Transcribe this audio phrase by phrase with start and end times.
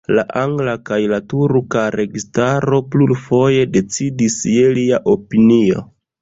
[0.17, 5.87] La angla kaj la turka registaro plurfoje decidis je lia opinio.